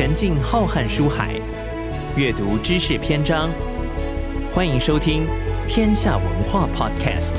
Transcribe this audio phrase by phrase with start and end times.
[0.00, 1.38] 沉浸浩瀚书海，
[2.16, 3.50] 阅读知识篇章。
[4.50, 5.24] 欢迎收听
[5.68, 7.34] 《天下文化 Podcast》。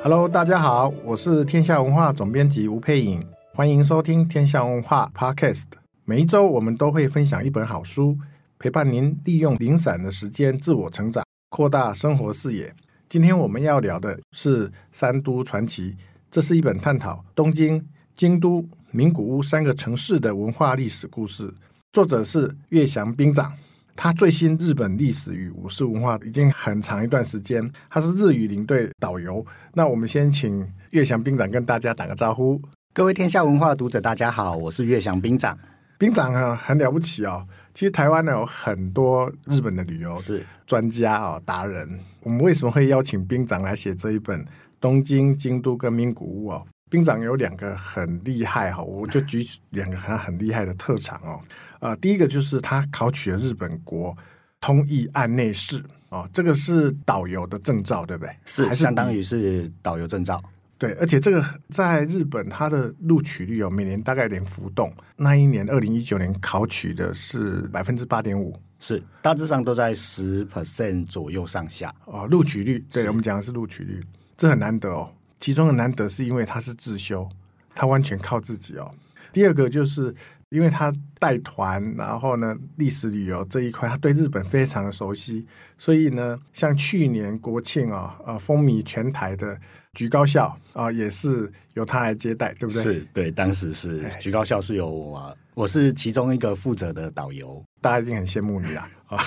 [0.00, 3.20] Hello，大家好，我是天下文化总编辑吴佩颖，
[3.52, 5.62] 欢迎收听《天下文化 Podcast》。
[6.04, 8.16] 每一周我们都会分享一本好书，
[8.60, 12.72] 陪伴您利用零散的时间自我成长，扩大生活视野。
[13.08, 15.90] 今天我们要聊的是《三都传奇》，
[16.30, 17.84] 这是一本探讨东京、
[18.16, 21.52] 京都、名古屋三个城市的文化历史故事。
[21.92, 23.52] 作者是岳祥兵长。
[23.94, 29.44] 他最新日本历史与武士文化已经很长一段时间，他是日语领队导游。
[29.74, 32.58] 那我们先请岳祥兵长跟大家打个招呼。
[32.94, 35.58] 各位天下文化读者，大家好，我是岳祥兵长。
[35.98, 37.46] 兵长啊，很了不起哦。
[37.74, 42.00] 其实台湾呢有很多日本的旅游是专家啊、哦、达人。
[42.22, 44.42] 我们为什么会邀请兵长来写这一本
[44.80, 46.66] 《东京、京都跟名古屋》哦？
[46.88, 51.40] 兵长有两个很厉害哈，我就举两个很很厉害的特长哦。
[51.80, 54.16] 呃，第一个就是他考取了日本国
[54.60, 58.36] 通译案内士哦，这个是导游的证照，对不对？
[58.44, 60.42] 是，还是相当于是导游证照。
[60.78, 64.92] 对，而且这个在日本，它的录取率哦每年大概有点浮动。
[65.16, 72.26] 那一年，二零一九年考取的是百分之八点五，是大致上都在十 percent 左右上下哦。
[72.26, 74.04] 录取率，对我们讲的是录取率，
[74.36, 75.10] 这很难得哦。
[75.38, 77.28] 其中的难得是因为他是自修，
[77.74, 78.94] 他完全靠自己哦。
[79.32, 80.14] 第二个就是。
[80.50, 85.44] 因为他带团，然后呢，历史旅游这一块，他对日本非常的熟悉，
[85.76, 89.58] 所以呢，像去年国庆啊，呃，风靡全台的
[89.94, 92.80] 菊高校啊，也是由他来接待，对不对？
[92.80, 99.18] 是对，当时是菊高校是由我，我是其中一个负责的导游，大家已经很羡慕你了 啊。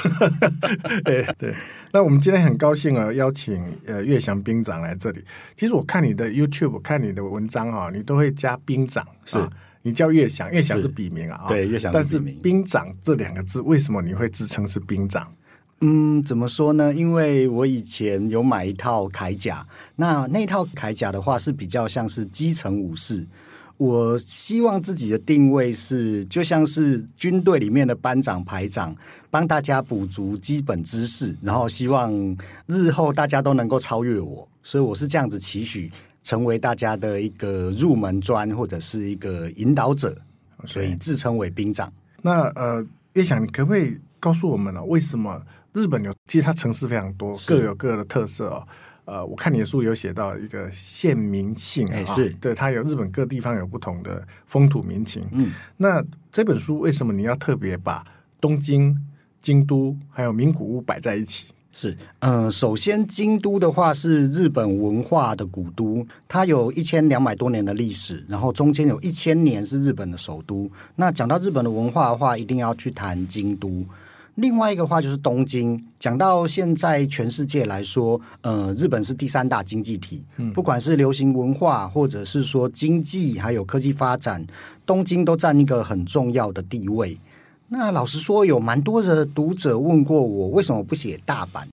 [1.04, 1.54] 对对，
[1.92, 5.24] 那我们今天很高兴啊，邀请呃月祥兵长来这里。
[5.56, 9.38] 其实我看你的 YouTube，看你的文章啊，你都会加兵长是。
[9.38, 9.52] 啊
[9.82, 11.90] 你叫岳翔，岳翔是笔名啊，对，岳翔。
[11.90, 15.34] 但是兵长这两个字，为什么你会自称是兵长？
[15.80, 16.94] 嗯，怎么说呢？
[16.94, 23.26] 因为我以前有买一套铠甲，那那套铠甲的话是比较像是基层武士。
[23.80, 28.96] 我希望自己的定位是，就像是军队里面的班长、排长，
[29.32, 32.14] 帮大家补足基本知识，然后希望
[32.68, 34.48] 日后大家都能够超越我。
[34.62, 35.92] 所以我是这样子期许。
[36.22, 40.16] 成为大家的一个入门砖或者是一个引导者.
[40.66, 41.92] 所以自称为兵长。
[42.22, 44.84] 那呃，叶翔，你可不可以告诉我们呢？
[44.84, 45.42] 为什么
[45.74, 46.14] 日本有？
[46.28, 48.68] 其实它城市非常多，各有各的特色哦。
[49.10, 55.28] 呃，我看你的书有写到一个县民性啊，是对它有日本各地方有不同的风土民情。
[55.32, 58.06] 嗯，那这本书为什么你要特别把
[58.40, 58.96] 东京、
[59.42, 61.48] 京都还有名古屋摆在一起？
[61.72, 70.70] 是，嗯、呃，首先京都的话是日本文化的古都，它有一千两百多年的历史，然后中间有一千年是日本的首都。
[70.96, 73.84] 那讲到日本的文化的话，一定要去谈京都。
[74.40, 84.46] 另外一个话就是东京，讲到现在全世界来说，呃，日本是第三大经济体，不管是流行文化或者是说经济还有科技发展，
[84.86, 87.20] 东京都占一个很重要的地位。
[87.68, 91.66] 那老实说，有蛮多的读者问过我，为什么不写大阪？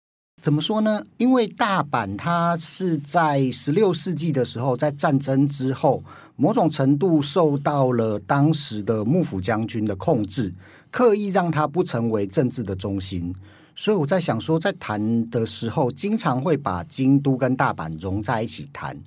[0.42, 1.00] 怎么说呢？
[1.18, 6.02] 因为大阪它是在十六世纪的时候，在战争之后，
[6.34, 10.52] 某种程度受到了当时的幕府将军的控制，
[10.96, 13.30] 刻意让它不成为政治的中心。
[13.74, 18.98] 所以我在想说，在谈的时候，经常会把京都跟大阪融在一起谈。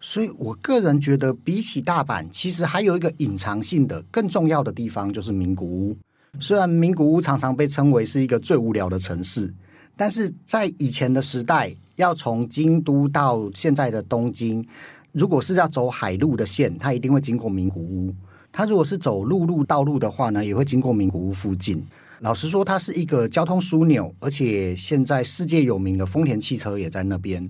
[0.00, 5.96] 所以我个人觉得，比起大阪，其实还有一个隐藏性的、更重要的地方，就是名古屋。
[6.40, 9.54] 虽然名古屋常常被称为是一个最无聊的城市，
[9.96, 14.66] 但是在以前的时代，要从京都到现在的东京，
[15.12, 18.12] 如果是要走海路的线，它一定会经过名古屋；
[18.58, 21.80] 它如果是走陆路道路的话呢，也会经过名古屋附近。
[22.18, 27.48] 老实说，它是一个交通枢纽，而且现在世界有名的丰田汽车也在那边。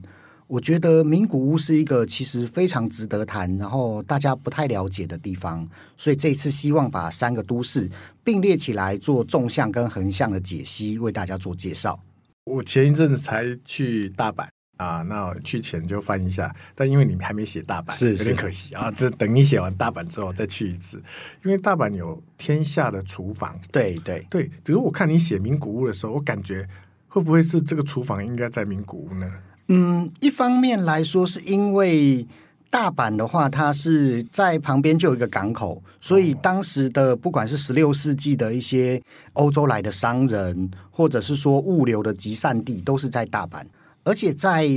[0.49, 5.67] 我觉得名古屋是一个其实非常值得谈，然后大家不太了解的地方，
[5.97, 7.91] 所以这一次希望把三个都市
[8.23, 11.99] 并列起来做纵向跟横向的解析，为大家做介绍。
[12.45, 14.47] 我前一阵子才去大阪，
[14.79, 16.51] 啊，那我去前就翻一下。
[16.75, 18.91] 但因为你还没写大阪，是，是有点可惜啊。
[18.91, 20.97] 这等你写完大阪之后再去一次，
[21.45, 23.55] 因为大阪有天下的厨房。
[23.71, 26.67] 对对对，只是我看你写名古屋的时候，我感觉
[27.09, 29.31] 会不会是这个厨房应该在名古屋呢？
[29.69, 32.27] 嗯，一方面来说是因为。
[32.71, 39.03] 大阪的话，它是在旁边就有一个港口，所以当时的不管是十六世纪的一些
[39.33, 43.65] 欧洲来的商人，或者是说物流的集散地，都是在大阪。
[44.05, 44.69] 而且在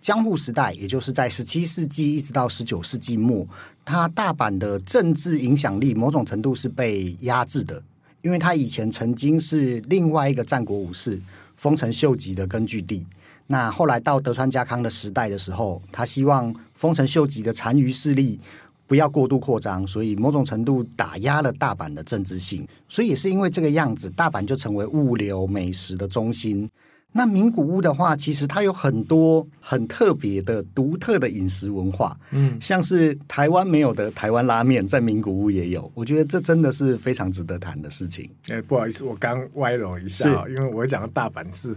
[0.00, 3.46] 江户时代，也就是在十七世纪一直到十九世纪末，
[3.84, 7.82] 它大阪的政治影响力某种程度是被压制的，
[8.22, 11.20] 因为它以前曾经是另外一个战国武士
[11.56, 13.06] 丰臣秀吉的根据地。
[13.46, 18.38] 那后来到德川家康的时代的时候，他希望丰臣秀吉的残余势力
[18.86, 22.66] 不要过度扩张，所以某种程度打压了大阪的政治性。
[22.88, 26.70] 所以也是因为这个样子，大阪就成为物流美食的中心。
[27.12, 35.90] 那名古屋的话，其实它有很多很特别的、独特的饮食文化，嗯，像是台湾没有的台湾拉面，在名古屋也有。
[35.94, 38.30] 我觉得这真的是非常值得谈的事情。
[38.48, 41.76] 哎，不好意思，我刚歪楼一下，因为我讲的大阪是。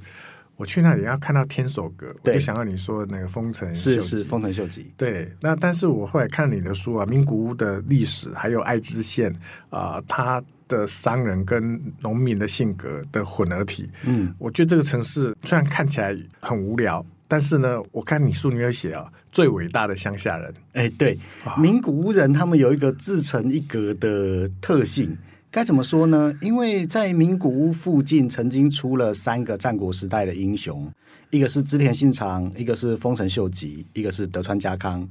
[0.57, 4.93] 我去那里要看到天守阁，我就想到你说的那个丰臣秀吉，是是丰臣秀吉。
[4.95, 9.35] 对，那但是我后来看你的书啊，名古屋的历史，还有爱知县
[9.71, 13.89] 啊，他、呃、的商人跟农民的性格的混合体。
[14.05, 20.53] 嗯，我觉得这个城市虽然看起来很无聊，但是呢，我看你书里面写啊，最伟大的乡下人。
[20.73, 25.17] 哎，对，啊、名古屋人他们有一个自成一格的特性。
[25.51, 26.33] 该怎么说呢？
[26.41, 30.89] 因为在名古屋附近曾经出了三个战国时代的英雄，
[31.29, 35.05] 一个是织田信长，一个是丰臣秀吉，一个是德川家康。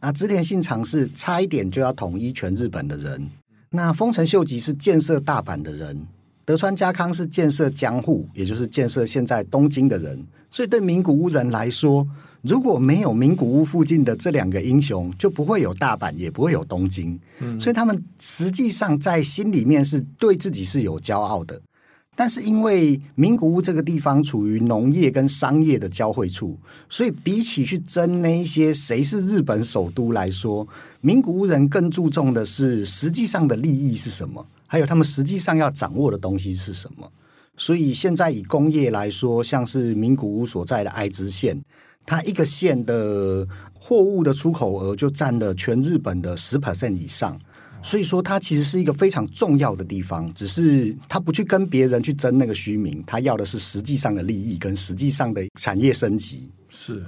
[0.00, 3.28] 啊，织田信长是差一点就要统一全日本的人，
[3.74, 6.06] 那丰臣秀吉是建设大阪的人，
[6.44, 10.22] 德川家康是建设江户，也就是建设现在东京的人。
[10.50, 12.06] 所以对名古屋人来说，
[12.42, 17.18] 如果没有名古屋附近的这两个英雄，就不会有大阪，也不会有东京。
[17.40, 21.58] 嗯，所以他们实际上在心里面是对自己是有骄傲的。
[22.14, 30.66] 但是因为名古屋这个地方处于农业跟商业的交汇处，所以比起去争那一些谁是日本首都来说，
[31.00, 37.10] 名古屋人更注重的是实际上的利益是什么，还有他们实际上要掌握的东西是什么。
[37.56, 41.60] 所以现在以工业来说，像是名古屋所在的爱知县。
[42.04, 47.38] 它一个县的货物的出口额就占了全日本的十 percent 以上，
[47.82, 50.32] 所以说它其实是一个非常重要的地方。
[50.34, 56.50] 只是他不去跟别人去争那个虚名，他要的是实际上的利益跟实际上的产业升级。
[56.68, 57.02] 是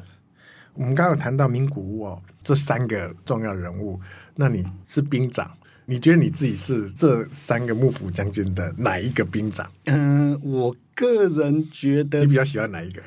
[0.75, 4.01] 我们刚刚有谈到名古屋哦，这三个重要人物。
[4.35, 5.51] 那你是兵长，
[5.87, 9.71] 你觉得你自己是这三个幕府将军的哪一个兵长？
[9.85, 13.01] 嗯，我个人觉得你比较喜欢哪一个？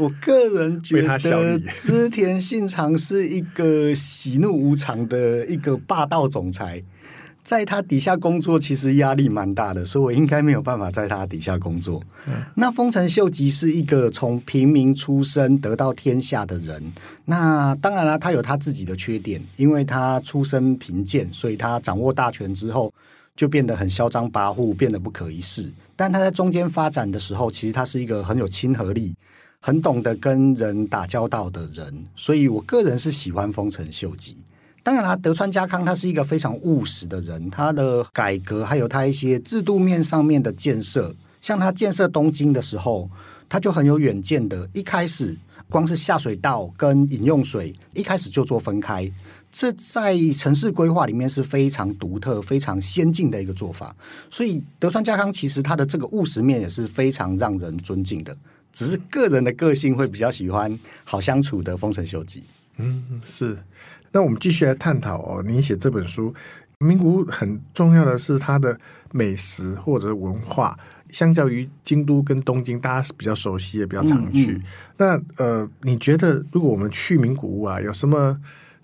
[0.00, 6.82] 我个人觉得织田信长是一个喜怒无常的一个霸道总裁，
[7.44, 12.02] 在他底下工作其实压力蛮大的，所以我应该没有办法在他底下工作。
[12.26, 16.82] 嗯、那丰臣秀吉是一个从平民出身得到天下的人，
[17.26, 22.90] 那当然了，他有他自己的缺点，因为他出身贫贱，所以他掌握大权之后
[23.36, 25.70] 就变得很嚣张跋扈，变得不可一世。
[25.94, 29.14] 但他在中间发展的时候，其实他是一个很有亲和力。
[29.60, 34.36] 很懂得跟人打交道的人，所以我个人是喜欢丰臣秀吉。
[34.82, 43.08] 当然啦，德川家康他是一个非常务实的人，他的改革还有他一些制度面上面的建设，像他建设东京的时候，
[43.50, 44.66] 他就很有远见的。
[44.72, 45.36] 一开始
[45.68, 49.12] 光是下水道跟饮用水，一开始就做分开，
[49.52, 53.94] 这在城市规划里面是非常独特、非常先进的一个做法。
[54.30, 58.34] 所以德川家康其实他的这个务实面也是非常让人尊敬的。
[58.72, 62.44] 只是个人的个性会比较喜欢好相处的丰臣秀吉。
[62.78, 63.56] 嗯，是。
[64.12, 65.42] 那我们继续来探讨哦。
[65.46, 66.34] 您写这本书，
[66.78, 68.78] 名古屋很重要的是它的
[69.12, 70.76] 美食或者文化，
[71.10, 74.52] 相较于京都跟东京，大家比较熟悉也比较常去。
[74.52, 74.62] 嗯嗯、
[74.96, 78.36] 那呃，你觉得如果我们去名古屋啊，有什么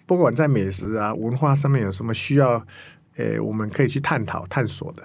[0.04, 2.64] 不管在美食啊文化上面有什么需要，
[3.16, 5.02] 诶，我们可以去探讨探索的？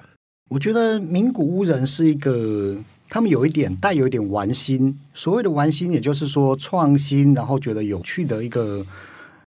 [0.50, 2.78] 我觉得名古屋人是一个。
[3.13, 8.86] 他们有一点带有一点玩心，所谓的玩心，也就是说创新，然后觉得有趣的一个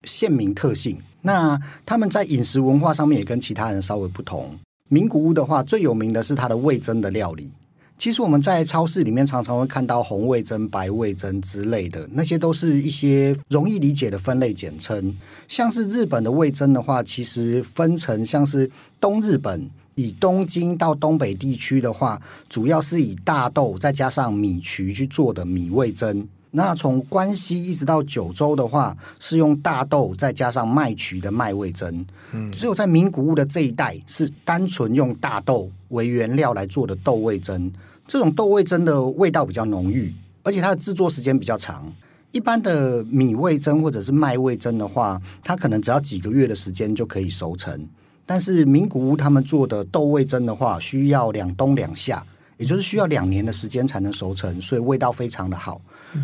[0.03, 1.01] 鲜明特性。
[1.23, 4.55] 那他们在饮食文化上面也跟其他人稍微不同。
[4.91, 7.51] 名古屋的话，最有名的是它的味噌的料理。
[7.97, 15.17] 其实我们在超市里面常常会看到红味噌、白味噌之类的，那些都是一些容易理解的分类简称。
[15.49, 19.71] 像是日本的味噌的话，其实分成像是东日本。
[19.97, 26.27] 以东京到东北地区的话，主要是以大豆再加上米曲去做的米味噌。
[26.57, 32.05] 那从关西一直到九州的话，是用大豆再加上麦曲的麦味噌。
[32.33, 37.73] 嗯，只有在名古屋的这一带是单纯用大豆为原料来做的豆味噌。
[38.07, 41.93] 这种豆味噌的味道比较浓郁，而且它的制作时间比较长。
[42.31, 47.89] 一般的米味噌或者是麦味噌的话，它可能只要几个月的时间就可以熟成。
[48.27, 52.25] 但是名古屋他们做的豆味噌的话，需要两冬两夏，
[52.57, 55.81] 也就是需要两年的时间才能熟成，所以味道非常的好。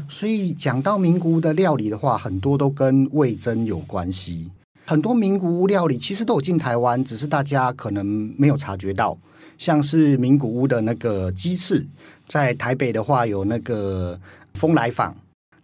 [0.09, 4.51] 所以讲到名古屋的料理的话，很多都跟味噌有关系。
[4.87, 8.07] 很多名古屋料理其实都有进台湾，只是大家可能
[8.39, 9.17] 没有察觉到。
[9.59, 11.87] 像是名古屋的那个鸡翅，
[12.27, 14.19] 在台北的话有那个
[14.55, 15.15] 风来坊。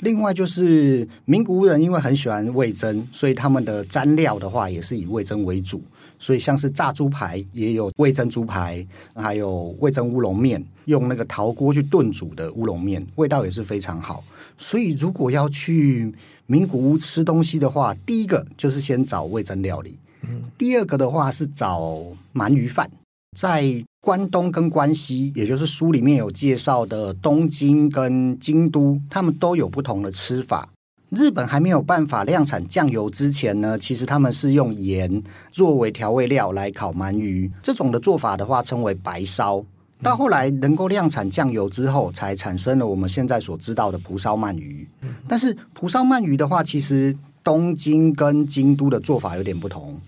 [0.00, 5.82] 另外就是名古屋人因为很喜欢味噌，所以他们的蘸料的话也是以味噌为主。
[6.18, 14.24] 所以像是炸猪排也有味噌猪排，还有味噌乌龙面，用那个陶锅去炖煮的乌龙面，味道也是非常好。
[14.56, 16.14] 所以如果要去
[16.46, 22.02] 名古屋吃东西的话，第一个就是先找味噌料理，嗯，第二个的话是找
[22.34, 22.90] 鳗鱼饭。
[23.36, 30.66] 在关东跟关西，也就是书里面有介绍的东京跟京都，他们都有不同的吃法。
[31.10, 35.22] 日本还没有办法量产酱油之前呢，其实他们是用盐
[35.52, 39.64] 作为调味料来烤鳗鱼，这种的做法的话称为白烧。
[40.02, 44.86] 到后来能够量产酱油之后，才产生了我们现在所知道的蒲烧鳗鱼。
[45.28, 49.98] 但是蒲烧鳗鱼的话，其实东京跟京都的做法有点不同。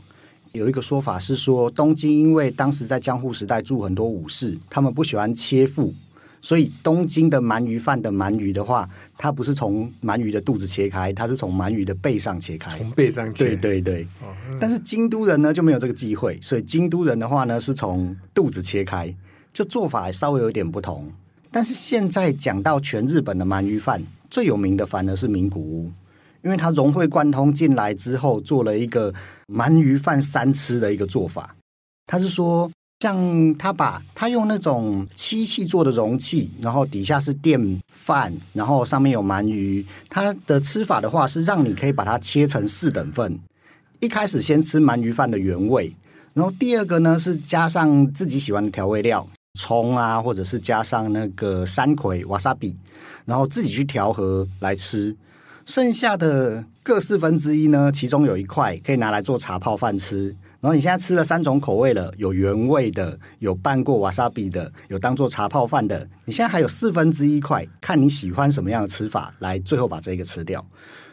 [0.52, 5.94] 有一个说法是说，东京因为当时在江户时代住很多武士，他们不喜欢切腹，
[6.40, 13.44] 所以东京的鳗鱼饭的鳗鱼的话，它不是从鳗鱼的肚子切开，它是从鳗鱼的背上切开，从背上切。
[13.44, 14.02] 对对对。
[14.22, 19.14] 哦嗯、但是京都人呢就没有这个忌讳，所以京都人的话呢是从肚子切开，
[19.52, 21.10] 就做法稍微有点不同。
[21.50, 25.90] 但是现在讲到全日本的鳗鱼饭，最有名的反而是名古屋。
[26.44, 29.12] 因为它融会贯通进来之后，做了一个
[29.48, 31.56] 鳗鱼饭三吃的一个做法。
[32.06, 39.86] 他是说，像他把他用那种漆器做的容器，然后底下是电饭，然后上面有鳗鱼。
[40.08, 43.38] 他的吃法的话，是让你可以把它切成四等份。
[44.00, 45.94] 一开始先吃鳗鱼饭的原味，
[46.34, 49.24] 然后第二个呢是加上自己喜欢的调味料，
[49.54, 52.76] 葱啊，或者是加上那个山葵、瓦萨比，
[53.24, 55.16] 然后自己去调和来吃。
[55.66, 60.34] 剩下的各四分之一呢，其中有一块可以拿来做茶泡饭吃。
[60.60, 66.08] 然后你现在吃了三种口味了，有原味的，有拌过瓦萨比的，有当做茶泡饭的。
[66.24, 70.64] 你现在还有四分之一块，看你喜欢什么样的吃法，来最后把这个吃掉。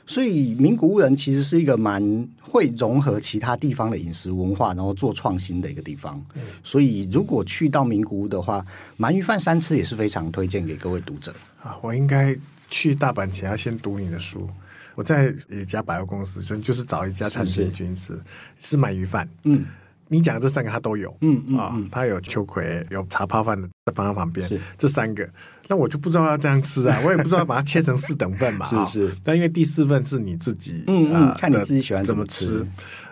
[0.07, 6.23] 所以名古屋人其实是一个蛮会融合其他地方的饮食文化，然后做创新的一个地方。
[6.63, 8.65] 所以如果去到名古屋的话，
[8.97, 11.77] 鳗鱼饭三吃也是非常推荐给各位读者啊。
[11.81, 12.35] 我应该。
[12.67, 14.49] 去大阪前要先读你的书。
[14.95, 18.17] 我在一家百货公司，就就是找一家餐厅去吃，
[18.59, 19.27] 是鳗鱼饭。
[19.43, 19.65] 嗯，
[20.07, 21.15] 你讲的这三个他都有。
[21.21, 24.49] 嗯嗯啊，他有秋葵，有茶泡饭的放在旁边。
[24.77, 25.27] 这三个，
[25.67, 28.65] 那我就不知道要这样吃啊， 我也不知道要把它切成四等份嘛。
[28.65, 29.17] 是是。
[29.23, 32.65] 但因为第四份是你自己，嗯嗯，看你自己喜欢怎么吃。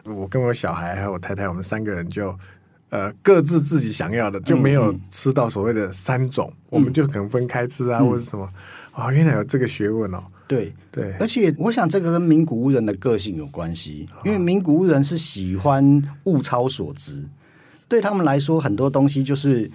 [0.03, 2.37] 我跟我小孩还有我太太，我们三个人就
[2.89, 8.49] 呃各自自己想要的，就没有吃到所谓的三种，我们就可能分开吃啊，或者什么。
[8.91, 10.23] 啊、哦，原来有这个学问哦！
[10.47, 17.23] 对对，而且我想这个跟名古屋人的个性有关系，因为名古屋人是喜欢物超所值，
[17.88, 19.71] 对他们来说很多东西就是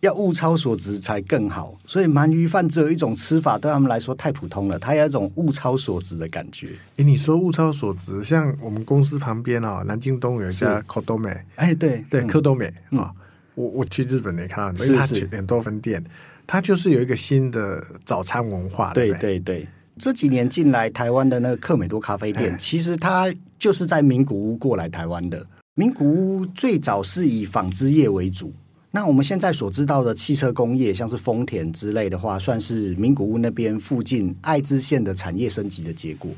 [0.00, 6.72] 要物超所值才更好，所以鳗鱼饭只有一种吃法，对他们来说太普通了，它有一种物超所值的感觉。
[6.96, 13.12] 哎，你说物超所值，像我们公司旁边哦，南京东有一家可多美，哎，对对，可多美啊，
[13.54, 15.06] 我我去日本也看到，因为它
[15.36, 16.02] 很多分店。
[16.44, 19.66] 它就是有一个新的早餐文化，对对对。
[20.02, 25.46] 这几年进来台湾的那个克美多咖啡店，其实它就是在名古屋过来台湾的。
[25.74, 28.52] 名古屋最早是以纺织业为主，
[28.90, 36.32] 那我们现在所知道的汽车工业，像是丰田之类的话，算是名古屋那边附近爱知县的产业升级的结果。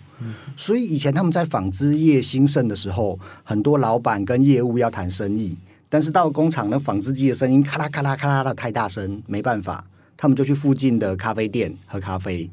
[0.58, 5.56] 所以以前他们在纺织业兴盛的时候，很多老板跟业务要谈生意，
[5.88, 9.82] 但是到工厂那纺织机的声音咔啦咔啦咔啦的太大声，没办法。
[10.18, 12.50] 他们就去附近的咖啡店喝咖啡。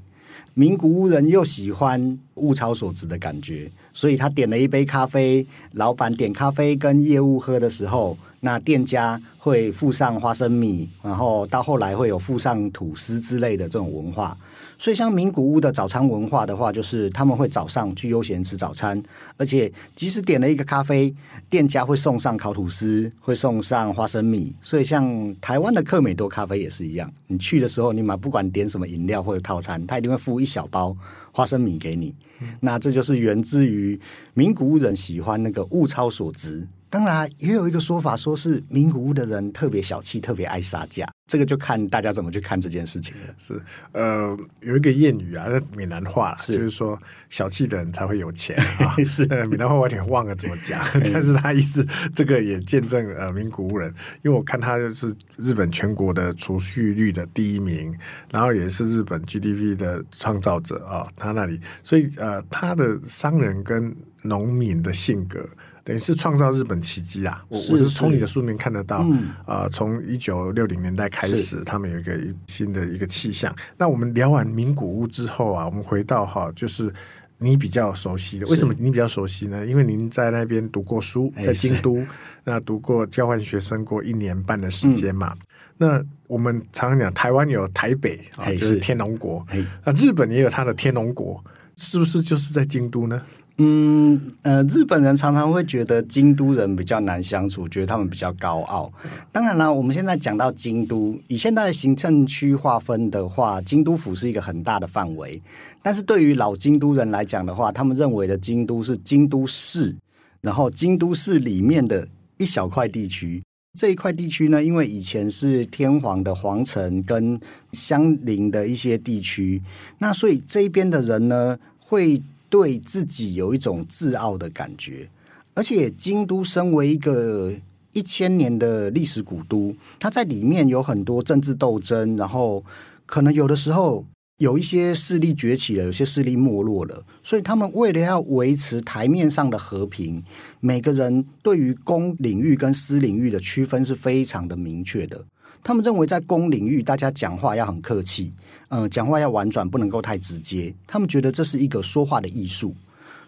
[0.53, 5.45] 名古屋人又喜欢物超所值的感觉，所以他点了一杯咖啡。
[5.73, 14.37] 老板点咖啡跟业务喝的时候，那店家会附上花生米，然后到后来会有附上吐司之类的这种文化。
[14.81, 18.99] 所以像名古屋的早餐文化的话，就是他们会早上去悠闲吃早餐，
[19.37, 21.13] 而且即使点了一个咖啡，
[21.51, 24.55] 店家会送上烤吐司，会送上花生米。
[24.59, 30.97] 所以像台湾的客美多咖啡也是一样，你去的时候，你买不管点什么饮料或者套餐，他一定会附一小包
[31.31, 32.15] 花生米给你。
[32.59, 34.01] 那这就是源自于
[34.33, 36.67] 名古屋人喜欢那个物超所值。
[36.91, 41.07] 当然，也有一个说法，说是名古屋的人特别小气，特别爱杀价。
[41.25, 43.33] 这个就看大家怎么去看这件事情了。
[43.37, 43.61] 是，
[43.93, 48.93] 呃，有一个谚语啊，闽南话是就是说小气的人才会有钱啊。
[49.07, 50.83] 是，闽南话我有点忘了怎么讲，
[51.13, 53.89] 但是他意思这个也见证呃名古屋人，
[54.23, 57.97] 因为我看他就是日本全国的储蓄率的第一名，
[58.29, 61.01] 然后也是日本 GDP 的创造者啊。
[61.15, 65.47] 他那里，所以呃，他的商人跟农民的性格。
[65.83, 67.43] 等于是创造日本奇迹啊！
[67.49, 69.05] 我我是从你的书里面看得到，
[69.47, 73.55] 呃，从一九六零年代开始，他们有一个新的一个气象。
[73.77, 76.93] 那我们聊完名古屋之后啊，我们回到哈，就是
[77.39, 79.65] 你比较熟悉的，为什么你比较熟悉呢？
[79.65, 81.97] 因为您在那边读过书，在京都，
[82.43, 85.33] 那读过交换学生过一年半的时间嘛。
[85.33, 85.39] 嗯、
[85.77, 89.43] 那我们常常讲台湾有台北啊，就是天龙国，
[89.83, 91.43] 那日本也有它的天龙国，
[91.75, 93.19] 是不是就是在京都呢？
[93.63, 98.91] 嗯呃，日本人常常会觉得京都人比较难相处，觉得他们比较高傲。
[99.31, 105.39] 当然了，我们现在讲到京都，以现在的行政区划分的话，京都府是一个很大的范围。
[105.83, 109.95] 但是对于老京都人来讲的话，他们认为的京都是京都市，
[110.41, 113.43] 然后京都市里面的一小块地区。
[113.77, 117.39] 这一块地区呢，因为以前是天皇的皇城跟
[117.73, 119.61] 相邻的一些地区，
[119.99, 122.19] 那所以这边的人呢会。
[122.51, 125.09] 对自己有一种自傲的感觉，
[125.55, 127.53] 而且京都身为一个
[127.93, 132.63] 一千年的历史古都，它在里面有很多政治斗争，然后
[133.05, 134.05] 可能有的时候
[134.37, 140.21] 有一些势力崛起了，有些势力没落了，所以他们为了要维持台面上的和平，
[140.59, 145.23] 每个人对于公领域跟私领域的区分是非常的明确的。
[145.63, 148.33] 他们认为在公领域，大家讲话要很客气，
[148.69, 150.73] 嗯、呃，讲话要婉转，不能够太直接。
[150.87, 152.75] 他们觉得这是一个说话的艺术，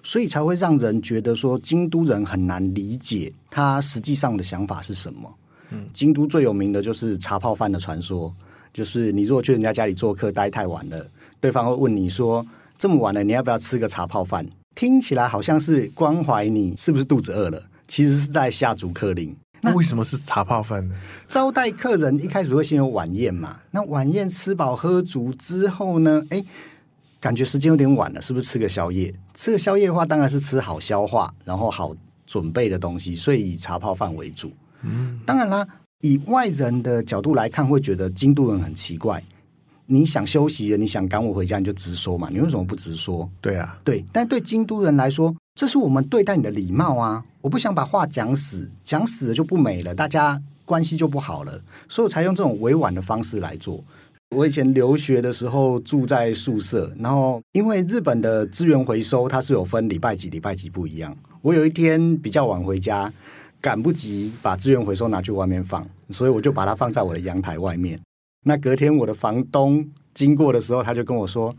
[0.02, 5.34] 所以才会让人觉得说京都人很难理解他实际上的想法是什么。
[5.70, 8.34] 嗯，京都最有名的就是茶泡饭的传说，
[8.74, 11.08] 就是你如果去人家家里做客待太晚了，
[11.39, 12.46] 对方会问你说
[12.78, 19.36] ：“这么晚了，你要不要吃个茶泡饭？”听起来好像是关怀你是不是肚子饿了，其实是在下逐客令。
[19.63, 20.95] 那为什么是茶泡饭呢？
[21.28, 26.43] 招待客人一开始会先有晚宴嘛，那晚宴吃饱喝足之后呢，哎，
[27.21, 29.13] 感觉时间有点晚了，是不是吃个宵夜？
[29.34, 31.95] 吃个宵夜的话，当然是吃好消化，然后好
[32.28, 34.52] 准备的东西，所以以茶泡饭为主。
[34.82, 35.65] 嗯，当然啦，
[36.02, 39.23] 以外人的角度来看，会觉得京都人很奇怪。
[39.86, 43.30] 你想休息了，你想赶我回家，你就直说嘛，你为什么不直说？
[43.41, 47.24] 对啊，对，但对京都人来说，这是我们对待你的礼貌啊。
[47.42, 53.84] 我不想把话讲死，讲死了就不美了，大家关系就不好了，所以我才用这种委婉的方式来做。
[54.36, 61.16] 我以前留学的时候住在宿舍，然后因为日本的资源回收它是有分礼拜几礼拜几不一样。
[61.42, 63.13] 我有一天比较晚回家，
[63.62, 68.00] 赶不及把资源回收拿去外面放，所以我就把它放在我的阳台外面。
[68.46, 71.56] 那隔天我的房东经过的时候，他就跟我说：“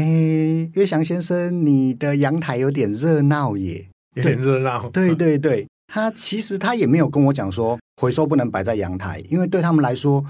[0.00, 3.86] 诶，岳翔先生，你的阳台有点热闹耶。”
[4.16, 10.24] 有点热闹，对对对，他其实他也没有跟我讲说回收不能摆在阳台，因为对他们来说，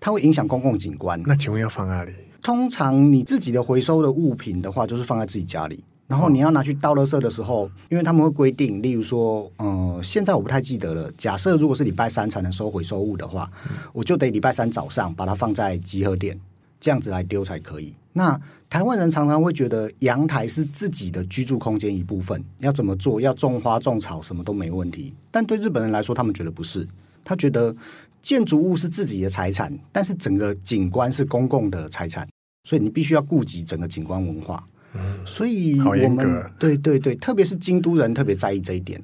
[0.00, 1.22] 它会影响公共景观。
[1.26, 2.12] 那请问要放哪里？
[2.40, 5.84] 通常你自己的回收的物品的话，就是放在自己家里。
[6.06, 11.12] 然后你要拿去倒垃圾的时候，因为他们会规定，例如说，嗯、呃，现在我不太记得了。
[11.18, 16.40] 假设如果是礼拜三才能收回收物的话，嗯、我就得礼拜三早上把它放在集合点，
[16.80, 17.92] 这样子来丢才可以。
[18.14, 18.40] 那
[18.76, 23.18] 台湾人常常会觉得阳台是自己的居住空间一部分，要怎么做？
[23.18, 25.14] 要种花种草什么都没问题。
[25.30, 26.86] 但对日本人来说，他们觉得不是，
[27.24, 27.74] 他觉得
[28.20, 32.28] 建筑物是自己的财产，但是整个景观是公共的财产，
[32.64, 34.62] 所以你必须要顾及整个景观文化。
[34.92, 39.02] 嗯，所以我们对对对，特别是京都人特别在意这一点。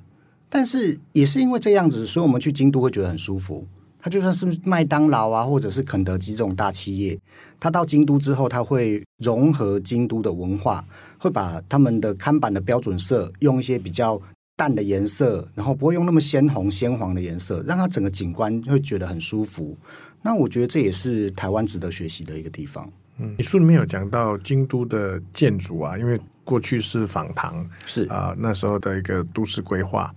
[0.51, 3.67] 但是也是因为这样子，所以我们去京都会觉得很舒服。
[4.03, 7.17] 他就算是麦当劳啊，或者是肯德基这种大企业，
[7.61, 10.85] 他到京都之后，他会融合京都的文化，
[11.19, 14.21] 会把他们的看板的标准色用一些比较
[14.57, 19.79] 淡的颜色，然后不会用那么鲜红鲜黄的颜色，让它整个景观会觉得很舒服。
[20.21, 22.91] 那我觉得这也是台湾值得学习的一个地方。
[23.19, 30.13] 嗯，你书里面有讲到京都的建筑啊，因为过去是坊堂，是啊，那时候的一个都市规划。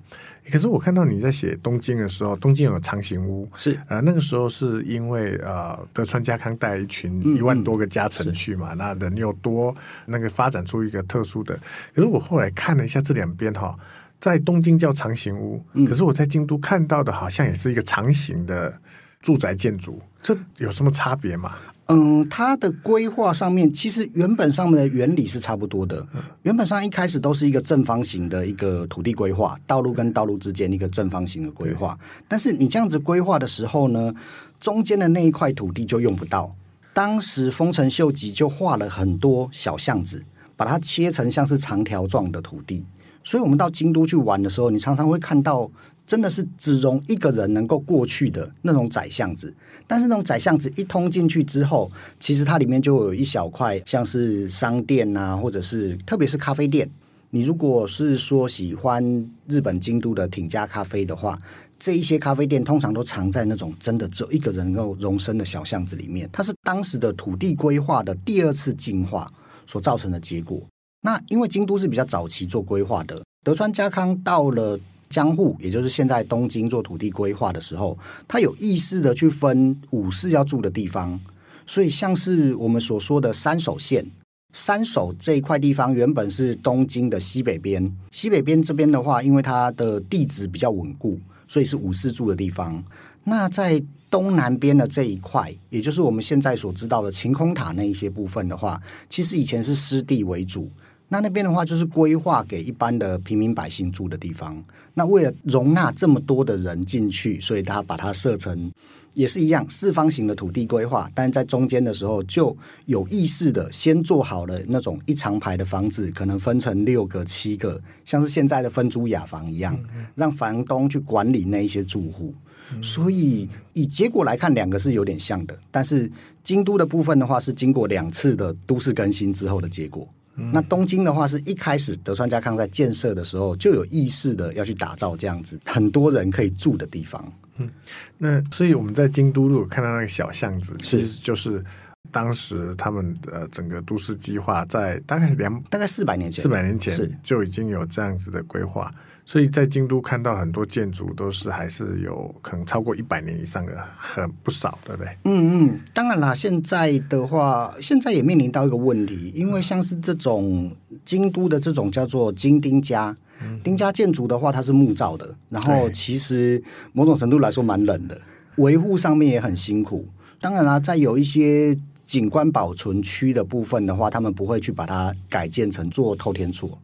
[0.52, 9.74] 可是我看到你在写东京的时候，东京有长形屋，是呃那个时候是因为呃德川家康带一群一万多个家臣去嘛，嗯嗯、那人又多，
[10.06, 11.60] 那个发展出一个特殊的。
[11.94, 13.78] 可是我后来看了一下这两边哈，
[14.20, 18.80] 在东京叫长形屋，可是我在京都看到的好像也是一个长形的
[19.22, 21.56] 住宅建筑，这有什么差别吗？
[21.88, 26.04] 嗯，它的规划上面其实原本上面的原理是差不多的。
[26.42, 31.96] 原本上一开始都是一个正方形的一个土地规划，道路跟道路之间一个正方形的规划。
[32.28, 34.12] 但是你这样子规划的时候呢，
[34.60, 36.56] 中间的那一块土地就用不到。
[36.92, 42.84] 当时丰臣秀吉就画了很多小巷子，把它切成像是长条状的土地。
[43.24, 45.70] 所以我们到京都去玩的时候，你常常会看到。
[46.06, 49.52] 真的是只容一个人能够过去的那种窄巷子，
[49.88, 56.88] 但是那种窄巷子一通进去之后，其实它里面就有一小块像是商店啊，或者是特别是咖啡店。
[57.32, 59.04] 你如果是说喜欢
[59.48, 61.38] 日本京都的町家咖啡的话，
[61.80, 66.30] 这一些咖啡店通常都藏在那种真的只有一个人能够容身的小巷子里面。
[66.32, 69.28] 它是当时的土地规划的第二次进化
[69.66, 70.62] 所造成的结果。
[71.02, 74.80] 那因为京都是比较早期做规划的，德川家康到了。
[75.16, 77.98] 江户，也就是现在东京做土地规划的时候，
[78.28, 81.18] 他有意识的去分武士要住的地方，
[81.66, 84.06] 所以像是我们所说的三手线，
[84.52, 92.84] 三手这一块地方原本是东京的西北边，西北边这边的话，因为它的地质比较稳固，所以是武士住的地方。
[93.24, 100.70] 那在东南边的这一块，也就是我们现在所知道的晴空塔那一些部分的话，其实以前是湿地为主。
[101.08, 104.62] 那那边的话，就是规划给一般的平民百姓住的地方。
[104.94, 108.72] 那为了容纳这么多的人进去，所以他把它设成
[109.14, 111.10] 也是一样四方形的土地规划。
[111.14, 119.78] 但是在中间的时候，就有意识的先做好了那种一长排的房子，可能分成六个、七个，像是现在的分租雅房一样，
[120.16, 122.34] 让房东去管理那一些住户。
[122.82, 125.56] 所以以结果来看，两个是有点像的。
[125.70, 130.08] 但是京都的部分的话，是经过两次的都市更新之后的结果。
[130.36, 137.34] 那东京的话，是一开始德川家康在建设的时候就有意识的要去打造这样子很多人可以住的地方。
[137.58, 137.70] 嗯，
[138.18, 141.64] 那所以我们在京都如果看到那个小巷子，其实就是
[142.12, 148.94] 当时他们的整个都市计划在大概两大概四百年前，四百年前就已经有这样子的规划。
[149.26, 155.18] 所以在京都看到很多建筑都是还是有可能超过一百年以上的，很不少，对不对？
[155.24, 160.72] 嗯嗯，当然啦，现在的话，现在也面临到一个问题，因为像是这种
[161.04, 163.18] 京都的这种叫做金丁家，
[163.64, 168.22] 丁家建筑的话，它是木造的，然后其实某种程度来说蛮冷的，
[168.58, 170.08] 维护上面也很辛苦。
[170.40, 176.78] 当然啦，在有一些景观保存区的部分的话，他们不会去把它改建成做透天厝。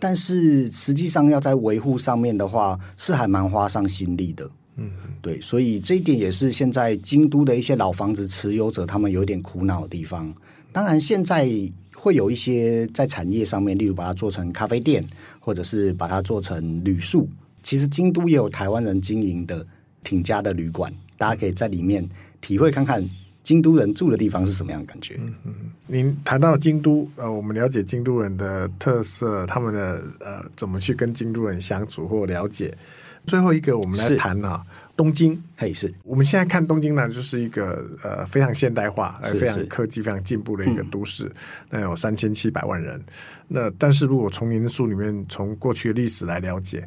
[0.00, 4.50] 但是实际上要在维护上面的话，是还蛮花上心力的。
[4.76, 4.90] 嗯，
[5.22, 10.32] 对，所以这一点也是现在京都的一些老房子持有者他们有点苦恼的地方。
[10.70, 11.50] 当然，现在
[11.94, 15.02] 会有一些在产业上面，例如把它做成咖啡店，
[15.40, 17.26] 或者是把它做成旅宿。
[17.62, 19.66] 其实京都也有台湾人经营的
[20.04, 22.06] 挺家的旅馆，大家可以在里面
[22.40, 23.02] 体会看看。
[23.46, 25.14] 京都人住的地方是什么样的感觉？
[25.20, 25.54] 嗯嗯，
[25.86, 32.76] 您谈到京都，呃，我们了解京都人的特色，他们的呃，怎么去跟京都人相处或了解。
[33.24, 35.40] 最后一个，我们来谈啊，东京。
[35.56, 41.30] 嘿，是我们现在看东京呢，就是一个呃非常现代化、而非常科技非常进步的一个都市。
[41.70, 43.00] 那有三千七百万人。
[43.46, 46.84] 那但是如果从您的书里面，从过去的历史来了解。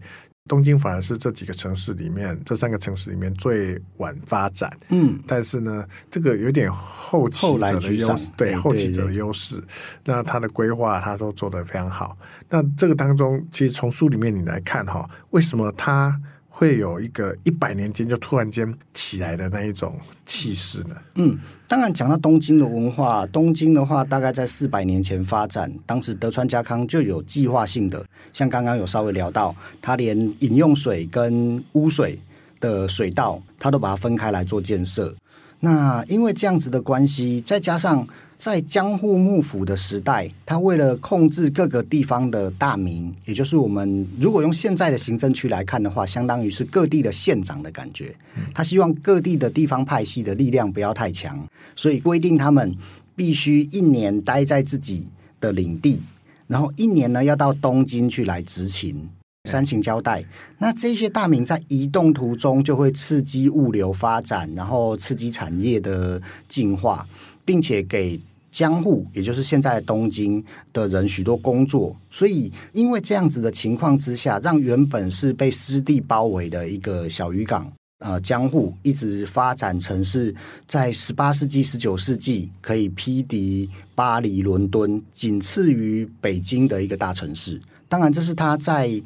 [0.50, 4.70] 东京反而是这几个城市里面，这三个城市里面最晚发展。
[4.90, 9.64] 嗯，但是呢，这个有点后起者的优势，对后起者的优势。
[10.04, 12.18] 那它的规划，它都做得非常好。
[12.50, 16.20] 那这个当中，其实从书里面你来看哈，为什么它？
[16.60, 20.96] 会有一个一百年间就突然间起来的那一种气势呢？
[21.16, 32.20] 嗯，当然讲到东京的文化，东京的话大概在四百年前发展，当时德川家康就有计划性的，像刚刚有稍微聊到，他连饮用水跟污水
[32.60, 35.16] 的水道，他都把它分开来做建设。
[35.62, 38.06] 那因为这样子的关系，再加上。
[38.40, 48.16] 在江户幕府的时代，他为了控制各个地方的大名，也就是我们如果用现在的行政区来看的话，相当于是各地的县长的感觉。
[48.54, 52.74] 他希望各地的地方派系的力量不要太强，所以规定他们
[53.14, 55.10] 必须一年待在自己
[55.42, 56.00] 的领地，
[56.48, 59.10] 然后一年呢要到东京去来执勤、
[59.50, 60.24] 山勤交代。
[60.60, 67.06] 那这些大名在移动途中就会刺激物流发展，然后刺激产业的进化，
[67.50, 77.68] 并且给江户，也就是现在东京的人许多工作，所以因为这样子的情况之下，让原本是被湿地包围的一个小渔港，
[78.06, 80.32] 呃，江户一直发展成是
[80.68, 87.60] 在十八世纪、十九世纪可以匹敌巴黎、伦敦，仅次于北京的一个大城市。
[87.88, 89.02] 当然，这是他在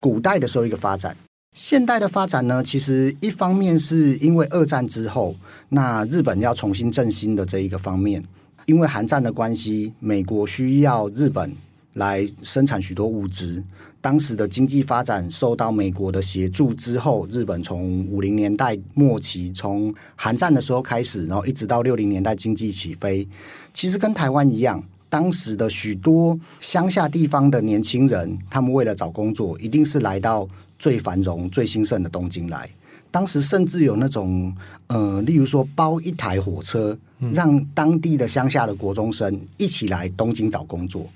[0.00, 1.16] 古代的时候一个发展。
[1.54, 5.36] 现代的发展呢，其实一方面是因为二战之后，
[5.68, 8.22] 那日本要重新振兴的这一个方面。
[8.66, 11.54] 因为韩战的关系，美国需要日本
[11.92, 13.62] 来生产许多物资。
[14.00, 23.26] 当时的经济发展受到美国的协助之后，日本从五零年代末期，从韩战的时候开始，然后一直到六零年代经济起飞。
[23.72, 30.48] 其实跟台湾一样，当时的许多乡下地方的年轻人，他们为了找工作，一定是来到
[30.84, 32.68] 最繁荣、最兴盛的东京来。
[33.10, 34.54] 当时甚至有那种，
[34.88, 36.94] 呃，例如说包一台火车，
[37.32, 41.08] 让当地的乡下的国中生一起来东京找工作。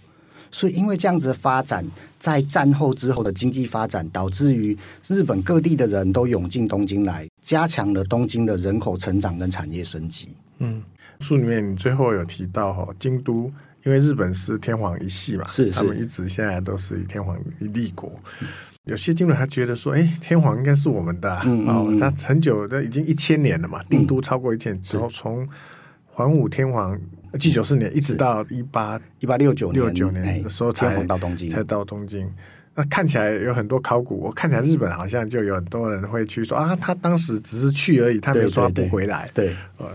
[0.50, 1.84] 所以，因为这样子的发展，
[2.18, 4.74] 在战后之后的经济发展，导致于
[5.06, 10.28] 日本各地的人都涌进东京来，加强了东京的人口成长跟产业升级。
[10.60, 10.82] 嗯，
[11.20, 13.52] 书里面你最后有提到哈，京都
[13.84, 18.10] 因为日本是天皇一系嘛，是，是他们一直现在都是以天皇一立国。
[18.40, 18.48] 嗯
[18.88, 25.46] 有些京都人他觉得说，哎，天皇应该是我们的、啊哦，他很久的已经一千年了嘛，定都超过一千，之、嗯、后从
[26.06, 26.98] 桓武天皇
[27.38, 32.26] 继九四年一直到一八一八六九六九年的时候才到东京，才到东京。
[32.74, 39.28] 那看起来有很多考古，我看起来日本好像就有很多人会去说啊，他当时只是去而已，他没有说他不回来。
[39.34, 39.86] 对，呃，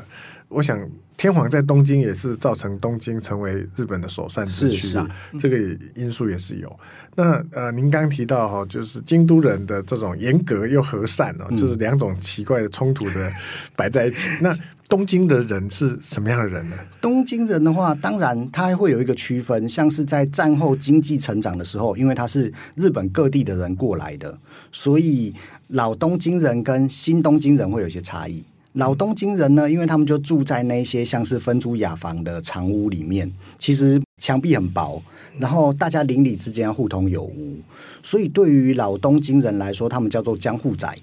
[0.54, 0.80] 我想
[1.18, 5.08] 天皇在东京也是造成东京成为日本的首善之区啊，
[5.40, 5.58] 这个
[5.96, 6.80] 因素也是有。
[7.16, 13.32] 那呃，您刚提到哈，就是京都人的这种严格又和善哦，就是两种奇怪的冲突的
[13.76, 14.30] 摆在一起。
[14.30, 14.58] 嗯、那
[14.90, 16.76] 东京的人是什么样的人呢？
[17.00, 24.36] 东京人的话，当然他还会有一个区分，像是在战后经济成长的时候，因为他是日本各地的人过来的，
[24.72, 25.34] 所以
[25.68, 28.44] 老东京人跟新东京人会有一些差异。
[28.74, 35.02] 老东京人呢，因为他们就住在那些像是分租雅房的长屋里面，其实墙壁很薄。
[35.40, 37.58] 然后大家邻里之间互通有无，
[38.04, 40.96] 所以对于老东京人来说，他们叫做江户仔。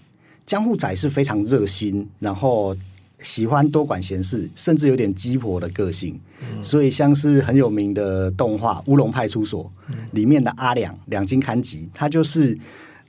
[0.46, 2.76] 江户仔是非常热心，然后
[3.22, 6.18] 喜欢多管闲事，甚至有点鸡婆的个性。
[6.40, 9.70] 嗯、所以像是很有名的动画《乌龙派出所》
[10.12, 12.58] 里面的阿两两金刊吉，他就是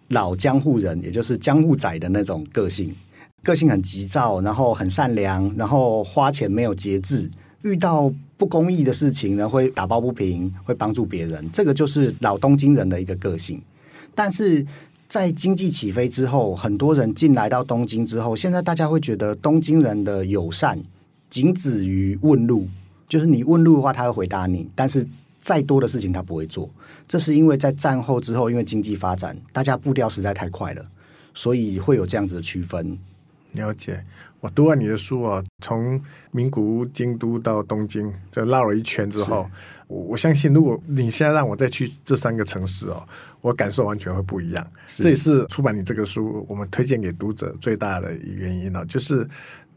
[0.10, 2.94] 老江户人，也就是江户仔的那种个性，
[3.44, 7.30] 个性很急躁，然后很善良，然后花钱没有节制。
[7.64, 13.62] 遇到不公义的事情呢，会打抱不平，会帮助别人，这个就是老东京人的一个个性。
[14.16, 14.66] 但是
[15.08, 20.82] 在经济起飞之后，很多人进来到东京之后，现在大家会觉得东京人的友善
[21.30, 22.68] 仅止于问路，
[23.08, 25.08] 就是你问路的话，他会回答你，但是
[25.40, 26.68] 再多的事情他不会做。
[27.08, 30.84] 这是因为在战后之后，因为经济发展，大家步调实在太快了，
[31.36, 32.98] 所以会有这样子的区分。
[33.54, 34.04] 了解。
[34.40, 39.48] 我读完你的书哦，从名古屋、京都到东京，就绕了一圈之后，
[39.88, 43.08] 我我相信，如果你现在让我再去这三个城市哦，
[43.42, 44.66] 我感受完全会不一样。
[44.88, 49.28] 这也是出版你这个书，我们推荐给读者最大的原因哦，就是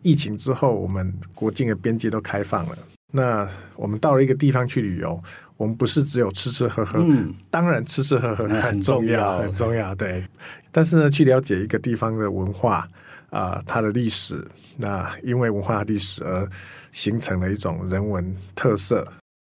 [0.00, 2.78] 疫情之后，我们国境的边界都开放了，
[3.12, 5.22] 那我们到了一个地方去旅游，
[5.58, 10.26] 我们不是只有吃吃喝喝，嗯，当然吃吃喝喝很重要，很重要，对。
[10.72, 12.88] 但是呢，去了解一个地方的文化。
[13.34, 16.48] 啊、它的历史，那因为文化历史而
[16.92, 19.04] 形成了一种人文特色，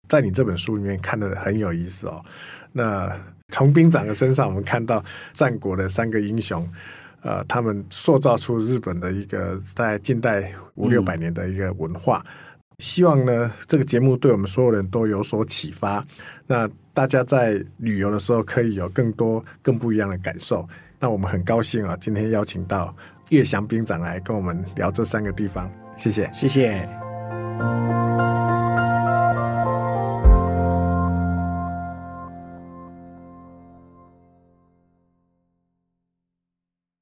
[0.07, 2.23] 在你这本书里面看得很有意思哦。
[2.71, 3.11] 那
[3.49, 6.71] 从兵长的身上，我们看到战国的三个英雄，
[7.23, 12.23] 呃，他们塑造出日本的一个在近代五六百年的一个文化。
[12.77, 16.05] 希望呢，这个节目对我们所有人都有所启发。
[16.45, 20.67] 那大家在旅游的时候，可以有更多更不一样的感受。
[20.99, 22.95] 那我们很高兴啊，今天邀请到。
[23.31, 26.87] 岳翔兵长来跟我们聊这三个地方，谢谢，谢谢。